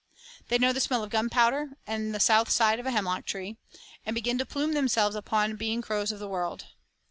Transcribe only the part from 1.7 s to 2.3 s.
and the